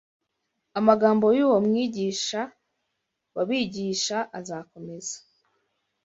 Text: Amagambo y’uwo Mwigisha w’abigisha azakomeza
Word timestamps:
Amagambo 0.79 1.25
y’uwo 1.37 1.57
Mwigisha 1.65 2.41
w’abigisha 3.35 4.17
azakomeza 4.39 5.17